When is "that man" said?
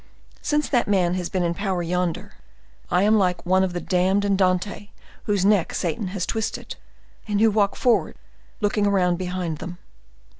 0.69-1.13